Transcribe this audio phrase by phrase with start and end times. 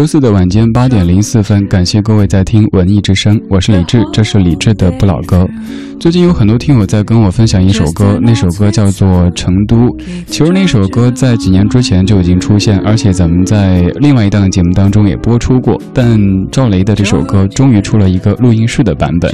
[0.00, 5.46] 周四的晚间八点零四分，感谢各位在听文艺之声，我是李志，这是李志的不老歌。
[6.00, 9.76] 最近有很多听友在跟我分享一首歌，那首歌叫做《成都》。
[10.26, 15.78] 其实那首歌在几年之前就已经出现，而且咱们在另外一档节目当中也播出过。
[15.92, 16.18] 但
[16.50, 19.30] 赵雷的这首歌终于出了一个录音室的版本。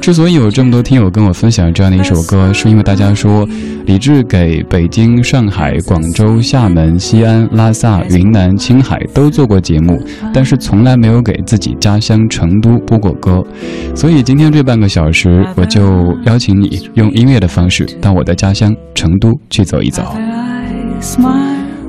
[0.00, 3.46] 之所以有这么多听友跟我分享这样的一首歌，是因为大家说
[3.84, 10.00] 李志给北京、上海、广州、厦门、西安、拉萨、云南、青海都做过节目，
[10.32, 13.44] 但是从来没有给自己家乡成都播过歌。
[13.94, 20.02] 所以今天这半个小时，我就邀请你用音乐的方式到我的家乡成都去走一走。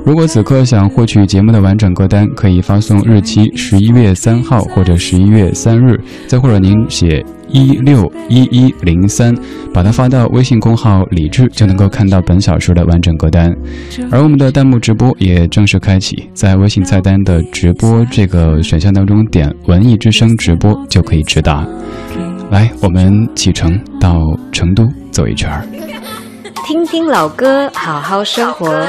[0.02, 9.34] 如果此刻想获取节目的完整歌单，可以发送日期十一月三号或者十一月三日，再或者您写一六一一零三，
[9.74, 13.54] 把它发到微信公号“李智”，就能够看到本小时的完整歌单。
[14.10, 21.66] 而我们的弹幕直播也正式开启，在微信菜单的直播这个选项当中点“文艺之声直播”就可以直达。
[22.50, 24.18] 来，我们启程到
[24.50, 25.64] 成都走一圈儿，
[26.66, 28.84] 听听老歌，好好生活。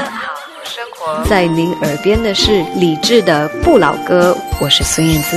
[1.26, 5.36] 在您耳边的是李志的《不老歌》，我是孙燕姿。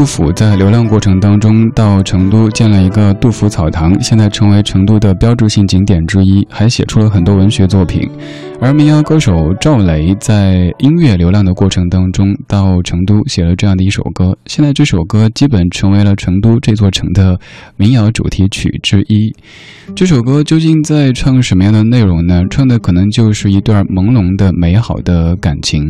[0.00, 8.10] 杜甫在流浪过程当中到成都建了一个杜甫草堂，现在成为成都的标志性景点之一，还写出了很多文学作品。
[8.60, 17.38] 而民谣歌手赵雷在音乐流浪的过程当中到成都写了这样的一首歌，现在这首歌基本成为了成都这座城的
[17.76, 19.34] 民谣主题曲之一。
[19.94, 22.42] 这首歌究竟在唱什么样的内容呢？
[22.48, 25.82] 唱的可能就是一段朦胧的美好的感情。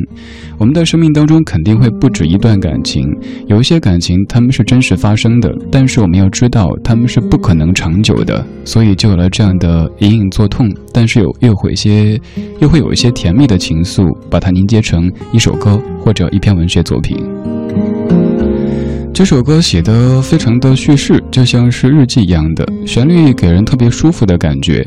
[0.56, 3.04] 我们的生命当中肯定会不止一段感情，
[3.46, 4.00] 有一些感。
[4.00, 12.18] 情他们是真实发生的，但是我们要知道他们是不可能长久的，所以就有了这样的隐隐作痛，但是有又会些
[12.60, 17.16] 又会有一些甜蜜的情愫，把它凝结成一首歌或者一篇文学作品。
[19.12, 24.86] 这首歌写的非常的叙事，就像是日记一样的旋律，给人特别舒服的感觉。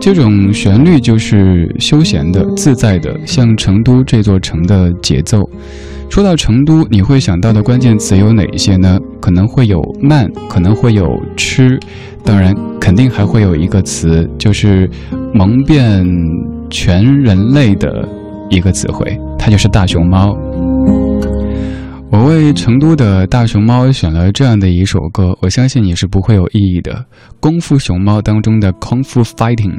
[0.00, 5.42] 这种旋律就是休闲的、自在的，像成都这座城的节奏。
[6.08, 8.98] 说到成都，你会想到的关键词有哪一些呢？
[9.20, 11.80] 可能会有慢，可能会有吃，
[12.22, 14.88] 当然，肯定还会有一个词，就是
[15.32, 16.04] 蒙遍
[16.72, 18.08] 全人类的
[18.50, 20.34] 一个词汇，它就是大熊猫。
[22.10, 26.92] 我为成都的大熊猫选了这样的一首歌，我相信你是不会有异议的，
[27.40, 29.78] 《功夫熊猫》当中的《功夫 Fighting》，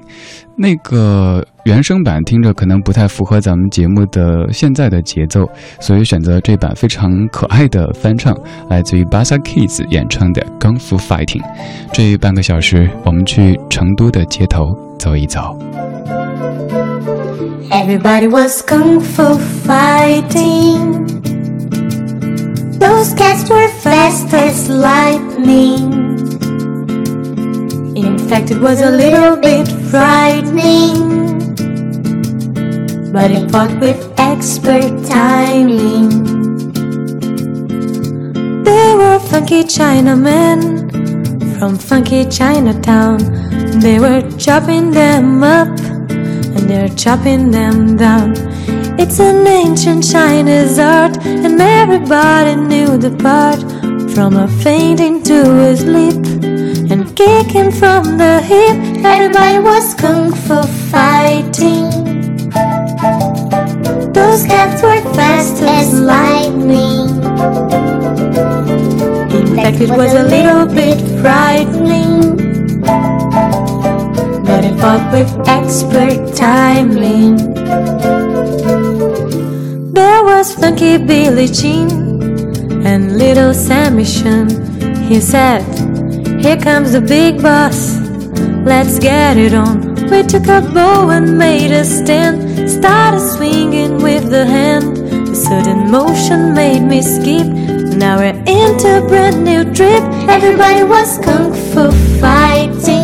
[0.57, 5.45] 那个原声版听着可能不太符合咱们节目的现在的节奏，
[5.79, 8.35] 所以选择这版非常可爱的翻唱，
[8.67, 11.41] 来自于 Basa Kids 演唱的《功夫 Fighting》。
[11.91, 14.65] 这半个小时，我们去成都的街头
[14.97, 15.55] 走一走。
[17.71, 21.07] Everybody was kung fu fighting.
[22.77, 25.93] Those cats were fast as lightning.
[27.95, 31.55] In fact, it was a little bit frightening.
[33.13, 36.09] But it fought with expert timing.
[38.63, 40.91] They were funky Chinamen
[41.57, 43.19] from funky Chinatown.
[43.79, 45.69] They were chopping them up
[46.67, 48.33] they're chopping them down.
[48.99, 53.61] It's an ancient Chinese art, and everybody knew the part.
[54.13, 55.39] From a fainting to
[55.69, 56.23] a sleep,
[56.91, 61.89] and kicking from the hip, everybody was kung fu fighting.
[64.13, 67.09] Those cats were fast as lightning.
[69.39, 72.37] In fact, it was a little bit frightening,
[74.83, 77.37] but with expert timing
[79.93, 81.87] There was Funky Billy Jean
[82.85, 84.49] and little Sammy Shun.
[85.07, 85.61] He said,
[86.43, 87.97] Here comes the big boss,
[88.71, 89.93] let's get it on.
[90.11, 94.97] We took a bow and made a stand, started swinging with the hand.
[95.29, 97.47] A sudden motion made me skip.
[98.03, 100.03] Now we're into a brand new trip.
[100.27, 103.02] Everybody was kung fu fighting.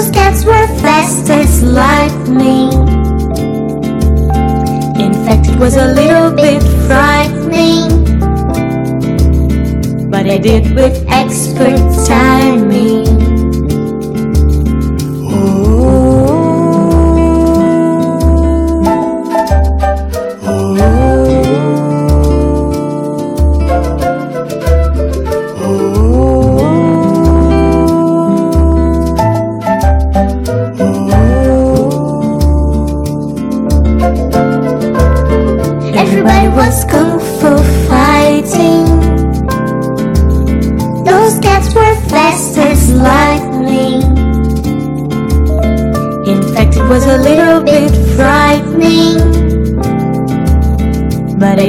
[0.00, 2.72] Those cats were fast as lightning
[4.98, 8.06] In fact, it was a little bit frightening,
[10.10, 11.76] but I did with expert
[12.06, 13.39] timing.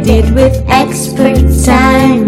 [0.03, 2.20] guided with expert science.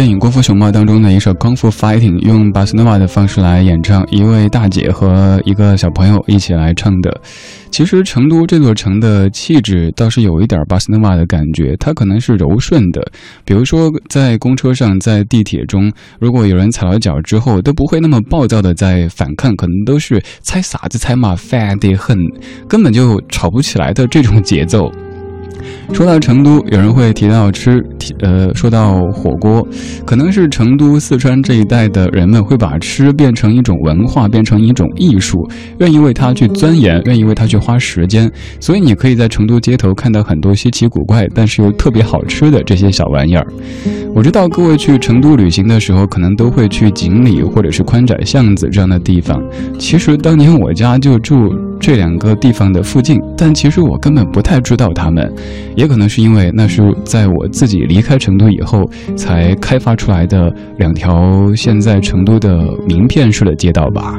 [0.00, 7.20] 电影功夫熊猫》当中的一首《功夫 Fighting》，用巴斯诺瓦的方式来演唱，一位大姐和一个小朋友一起来唱的。
[7.70, 13.12] 其实成都这座城的气质倒是有一点巴斯诺瓦的感觉，它可能是柔顺的。
[13.44, 22.16] 比如说在公车上，在地铁中，如果有人踩了脚之后，都不会那么暴躁的在反抗，可能都是踩啥子踩嘛，烦得很，
[22.66, 24.90] 根本就吵不起来的这种节奏。
[25.92, 27.84] 说到成都，有人会提到吃，
[28.20, 29.66] 呃，说到火锅，
[30.06, 35.36] 可能是成都、四川这一带的人们会把吃变成一种文化，变成一种艺术，
[35.78, 38.30] 愿意为它去钻研，愿意为它去花时间。
[38.60, 43.46] 所以你可以在成都街头看到很多稀奇古怪，但是又特别好吃的这些小玩意儿。
[44.14, 49.42] 我知道各位去成都旅行的时候，可能都会去锦里或者是宽窄巷子这样的地方。
[49.76, 55.32] 其实当年我家就住这两个地方的附近，但其实我根本不太知道他们。
[55.74, 64.16] 也可能是因为那是在我自己离开成都以后才开发出来的两条现在成都的名片式的街道吧。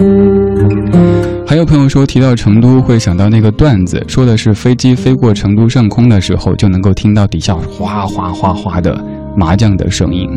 [1.45, 9.20] 还有朋友说提到成都会想到那个段子，说的是飞机飞过成都上空的时候就能够听到底下哗哗哗哗的。
[9.35, 10.27] 麻将的声音，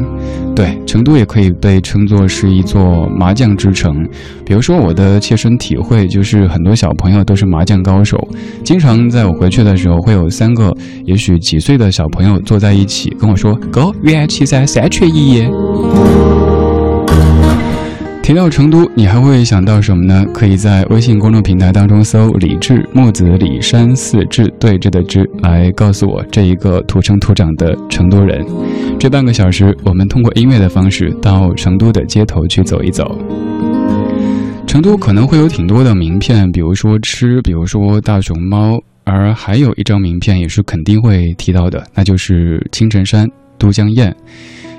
[0.55, 4.07] 对成都也可以被称作是一座麻将之城。
[4.45, 8.17] 比如说，我的切身体会就是很多小朋友都是麻将高手，
[8.65, 10.73] 经常在我回去的时候，会有三个
[11.05, 15.45] 也许几岁的小朋友坐在一起跟我说：“哥，元气三，三缺一。”
[18.35, 20.27] 提到成都，你还会想到什么呢？
[20.35, 28.45] 可以在微信公众平台当中搜“李志木子李山四志对峙的志”来告诉我这一个土生土长的成都人。
[28.99, 33.17] 这半个小时，我们通过音乐的方式到成都的街头去走一走。
[34.67, 44.13] 成都可能会有挺多的名片，比如说吃，比如说大熊猫，而还有一张名片也是肯定会提到的，那就是青城山都江堰。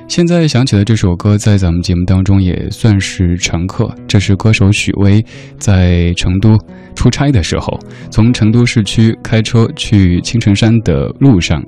[0.07, 3.93] 现在想起的这首歌，在咱们节目当中也算是常客。
[4.07, 5.23] 这是歌手许巍
[5.57, 6.55] 在成都
[6.95, 7.77] 出差的时候，
[8.11, 11.61] 从成都市区开车去青城山的路上，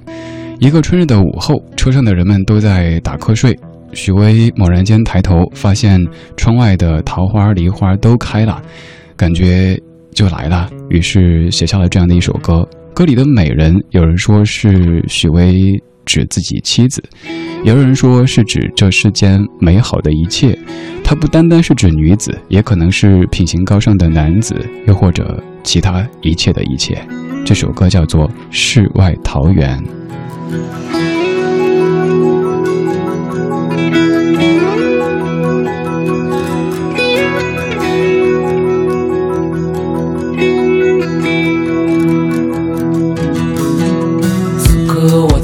[0.59, 3.57] 一个春日的午后，车上的人们都在打瞌睡。
[3.93, 5.99] 许巍猛然间抬头，发现
[6.37, 8.61] 窗外的桃花、梨花都开了，
[9.17, 9.77] 感觉
[10.11, 10.69] 就来了。
[10.89, 12.65] 于是写下了这样的一首歌。
[12.93, 15.81] 歌里的美人，有人说是许巍。
[16.07, 17.03] 指自己妻子，
[17.63, 20.57] 也有人说是指这世间美好的一切，
[21.03, 24.55] 它不单单是指女子，也可能是品行高尚的男子，
[24.87, 26.97] 又或者其他一切的一切。
[27.45, 29.79] 这首歌叫做《世外桃源》。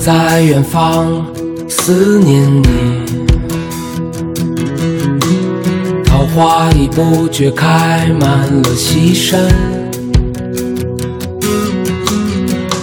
[0.06, 1.26] 在远方
[1.70, 2.66] 思念你，
[6.04, 8.30] 桃花已不觉开满
[8.62, 9.40] 了西山，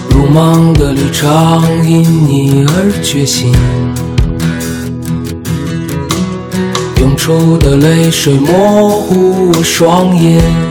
[0.09, 3.53] 如梦的旅程因你而觉醒，
[6.99, 10.70] 涌出的泪水模糊我双眼。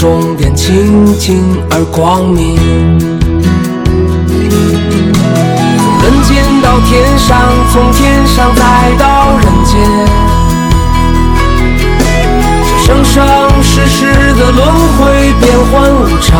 [0.00, 2.56] 终点清净而光明。
[5.76, 7.36] 从人间到天上，
[7.70, 8.62] 从天上再
[8.96, 9.76] 到人间。
[12.82, 13.12] 生生
[13.62, 14.66] 世世的轮
[14.96, 16.30] 回，变幻无常。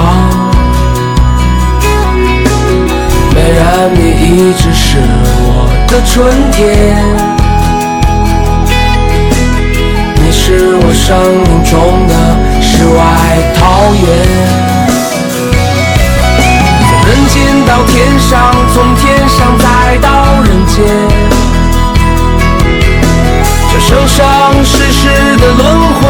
[3.35, 4.97] 美人，你一直是
[5.37, 6.97] 我的春天，
[10.17, 11.13] 你是我生
[11.45, 11.77] 命中
[12.09, 12.15] 的
[12.71, 13.03] 世外
[13.59, 14.05] 桃源。
[16.87, 17.37] 从人间
[17.67, 18.31] 到天上，
[18.73, 20.09] 从天上再到
[20.45, 20.77] 人间。
[23.73, 24.19] 这生生
[24.65, 25.61] 世世的轮
[25.95, 26.01] 回，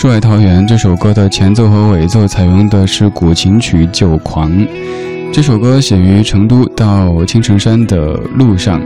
[0.00, 4.48] 世外桃源》这首歌的前奏和尾奏采用的是古琴曲《酒狂》。
[5.32, 8.80] 这首歌写于成都到青城山的路上。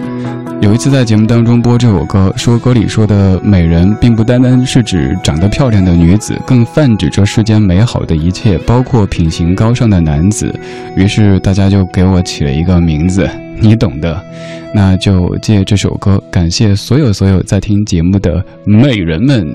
[0.63, 10.59] 有一次在节目当中播这首歌，说歌里说的美人，并不单单是指长得漂亮的女子，更泛指这世间美好的一切，包括品行高尚的男子。
[10.97, 13.29] 于是大家就给我起了一个名字。
[13.63, 14.21] 你懂的，
[14.75, 19.47] 那就借这首歌感谢所有所有在听节目的美人们。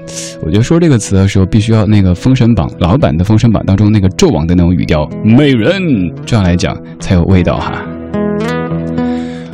[0.42, 5.82] 我觉得说这个词的时候，必须要那个《封神榜》老版的《封神榜》当中那个纣王的那种语调，美人
[6.26, 7.84] 这样来讲才有味道哈。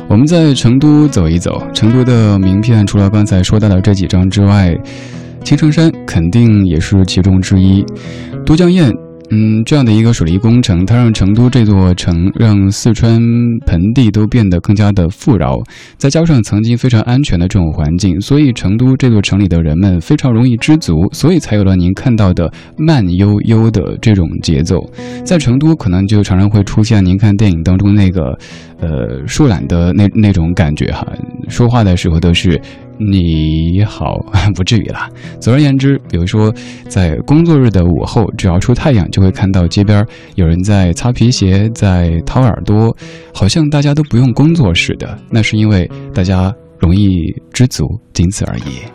[0.06, 4.72] 我们在成都走一走，成都的名片除了刚才说到的这几张之外，
[5.42, 7.84] 青城山肯定也是其中之一，
[8.46, 8.94] 都江堰。
[9.30, 13.18] 嗯，这样的一个水利工程，它让成都这座城，让四川
[13.66, 15.58] 盆地都变得更加的富饶。
[15.96, 24.78] 再加上曾经非常安全的这种环境，所以成都这座城里的人们非常容易知足，所以才有了您看到的慢悠悠的这种节奏。
[25.24, 28.38] 在成都，可能就常常会出现您看电影当中那个，
[28.84, 31.06] 呃，树懒的那那种感觉哈，
[31.48, 32.60] 说话的时候都是。
[32.96, 35.10] 你好， 不至于啦。
[35.40, 36.54] 总而言之，比如说，
[36.88, 42.96] 在工作日的午后，只要出太阳，就会看到街边有人在擦皮鞋，在掏耳朵，
[43.34, 45.18] 好像大家都不用工作似的。
[45.28, 47.18] 那是因为大家容易
[47.52, 48.86] 知足，仅此而已。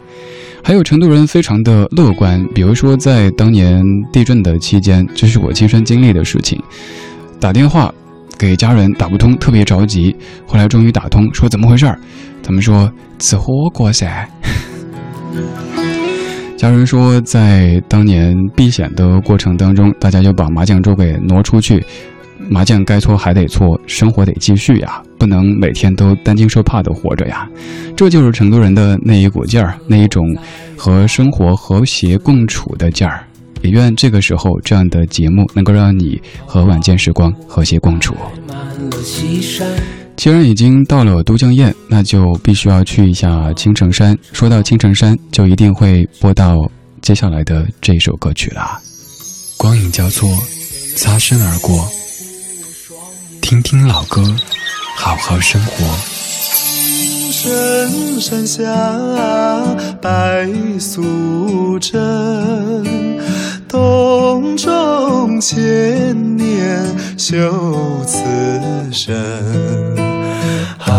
[0.64, 6.58] 还有成都人非常的乐观，比如说在当年地震的期间，这是我亲身经历的事情，
[7.38, 7.94] 打电话
[8.40, 10.16] 给家人打不通，特别着急，
[10.48, 12.00] 后来终于打通，说怎么回事儿。
[12.42, 14.28] 他们说吃火锅噻。
[16.58, 21.84] 家人说，在当年避险的过程当中，大家就把麻将桌给挪出去，
[22.50, 27.48] 麻将该搓还得搓，生活得继续呀，不能每天都担惊受怕的活着呀。
[27.96, 30.24] 这就是成都人的那一股劲儿，那一种
[30.78, 33.24] 和生活和谐共处的劲儿。
[33.62, 38.16] 也愿这个时候这样的节目能够让你和晚间时光和谐共处。
[40.16, 44.18] 既然已经到了都江堰，那就必须要去一下青城山。
[44.34, 46.70] 说到青城山，就一定会播到
[47.02, 48.82] 接下来的这首歌曲啦。
[49.56, 50.30] 光影交错，
[50.98, 51.88] 擦身而过，
[53.42, 54.36] 听听老歌，
[54.98, 56.19] 好好生活。
[57.42, 58.70] 深山下，
[60.02, 60.46] 白
[60.78, 61.98] 素贞，
[63.66, 66.84] 洞中千年
[67.18, 67.40] 修
[68.06, 68.20] 此
[68.92, 69.16] 身。
[70.80, 70.92] 啊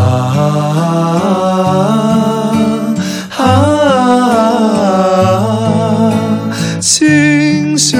[3.36, 3.44] 啊！
[6.80, 7.98] 清秀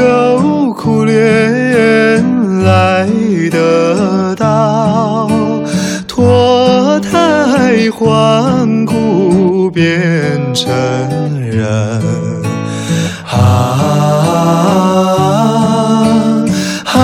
[8.00, 9.84] 顽固变
[10.54, 10.70] 成
[11.38, 11.68] 人，
[13.26, 13.36] 啊
[16.86, 16.96] 啊！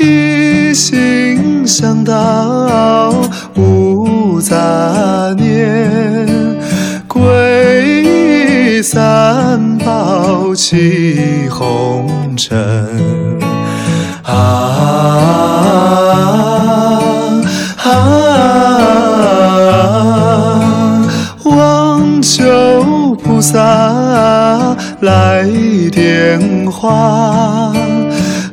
[0.00, 3.14] 一心向道
[3.54, 4.56] 无杂
[5.38, 6.26] 念，
[7.08, 7.20] 皈
[8.02, 11.05] 依三宝起。
[25.00, 25.44] 来
[25.92, 27.70] 电话，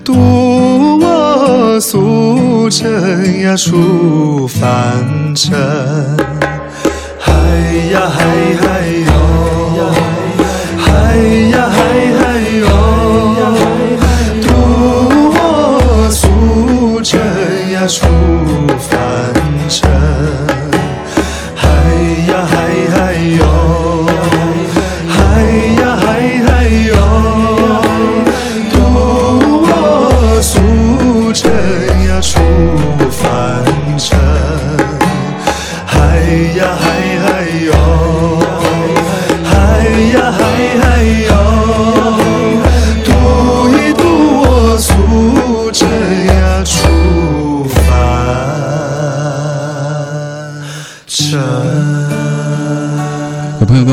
[0.03, 5.57] 渡我俗尘呀，出凡尘。
[7.17, 7.31] 嗨
[7.91, 8.25] 呀嗨
[8.59, 8.65] 嗨
[9.07, 9.11] 哟，
[10.77, 11.15] 嗨
[11.51, 11.77] 呀嗨
[12.19, 12.21] 嗨
[12.59, 12.67] 哟，
[14.41, 14.45] 渡
[15.33, 16.19] 我素
[17.01, 17.17] 贞
[17.71, 18.05] 呀出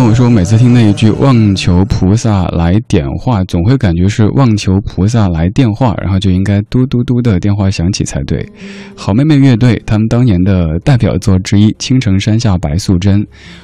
[0.00, 8.48] 跟我说，每次听那一句“望求菩萨来点化”，总会感觉是望求菩萨来电话，然后就应该嘟嘟嘟的电话响起才对。
[8.96, 13.20] 好妹妹乐队他们当年的代表作之一《青城山下白素贞》，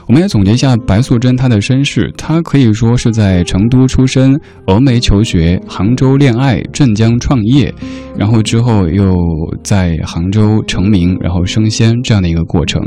[0.06, 2.12] 我们也总结一下白素贞她的身世。
[2.18, 7.72] 她可以说是在成都出生，峨眉求学，杭州恋爱，镇江创业，
[8.14, 9.16] 然后之后又
[9.64, 12.82] 在杭州成名，然后升仙这样的一个过程。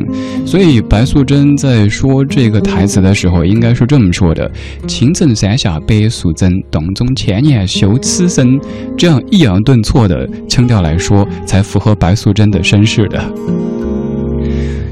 [0.46, 3.00] 所以白素贞在说这个台词。
[3.00, 4.52] 的时候我应该是这么说的
[4.86, 8.60] ：“青城山下白素贞，洞中千年修此身。”
[8.98, 13.69] 这样抑扬顿挫的腔调来说，才符合白素贞的身世的。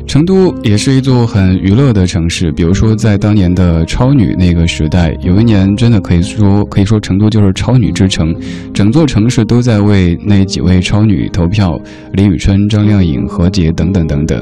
[0.08, 8.34] 成都也是一座很娱乐的城市，比如说在当年的超女那个时代，有一年真的可以说可以说成都就是超女之城，
[8.74, 11.78] 整座城市都在为那几位超女投票，
[12.14, 14.42] 李宇春、张靓颖、何洁等等等等。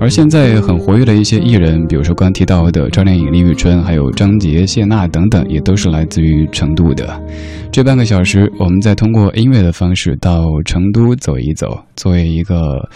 [0.00, 7.22] 而现在很活跃的一些艺人，比如说刚提到的张靓颖、李宇春，还有张杰、谢娜等等，也都是来自于成都的。
[7.70, 12.88] 这半个小时，我们再通过音乐的方式到成都走一走，作为一个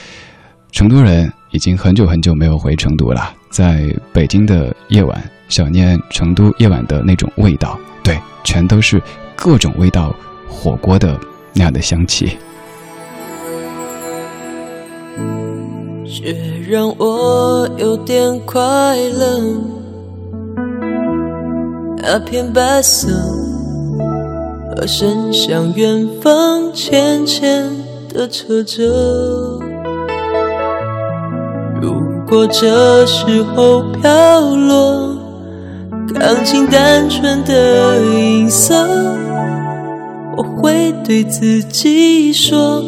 [0.72, 1.30] 成都人。
[1.50, 7.78] 已经很久很久没有回成都了，在北京的夜晚，想念成都夜晚的那种味道。
[8.02, 9.02] 对，全都是
[9.34, 10.14] 各种味道，
[10.48, 11.18] 火锅的
[11.54, 12.36] 那样的香气。
[16.04, 16.32] 却
[16.68, 19.40] 让我有点快乐，
[21.98, 23.08] 那片白色，
[24.74, 27.70] 和伸向远方浅浅
[28.08, 29.55] 的车辙。
[32.28, 35.16] 如果这时候飘落
[36.12, 38.74] 钢琴单纯的音色，
[40.36, 42.82] 我会对自己说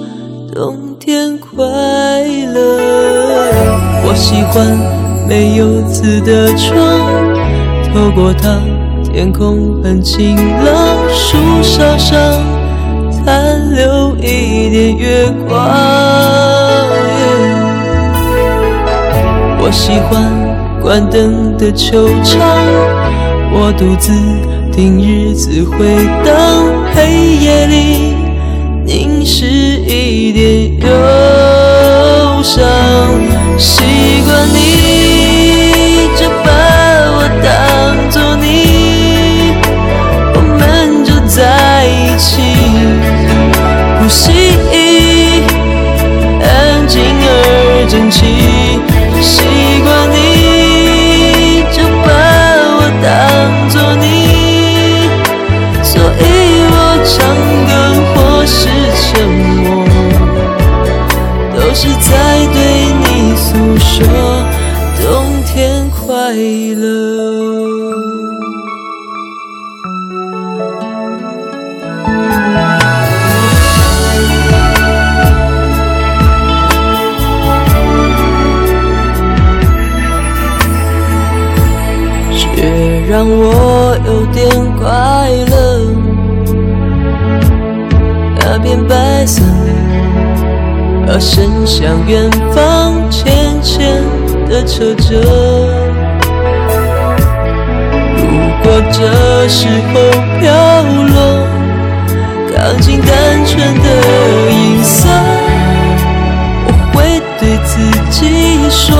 [0.52, 1.64] 冬天快
[2.52, 2.80] 乐。
[4.08, 4.76] 我喜欢
[5.28, 6.74] 没有字的窗，
[7.94, 8.58] 透过它
[9.04, 12.20] 天空很晴朗，树梢上
[13.12, 16.87] 残留一点月光。
[19.68, 22.40] 我喜欢关灯的球场，
[23.52, 24.14] 我独自
[24.72, 28.16] 听日子回荡，黑夜里
[28.86, 32.64] 凝视一点忧伤。
[33.58, 33.82] 习
[34.24, 35.17] 惯你
[84.38, 84.86] 点快
[85.50, 85.52] 乐，
[88.38, 89.42] 那片白色，
[91.08, 94.00] 而伸向远方浅浅
[94.48, 95.18] 的车辙。
[98.16, 98.22] 如
[98.62, 99.98] 果这时候
[100.38, 100.46] 飘
[101.08, 101.16] 落
[102.54, 103.88] 钢琴单纯的
[104.52, 105.08] 音色，
[106.64, 107.74] 我会对自
[108.08, 108.94] 己说，